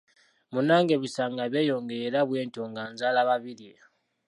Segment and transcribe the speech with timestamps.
[0.51, 3.73] Munnange ebisa nga byeyongera era bwentyo nga nzaala Babirye.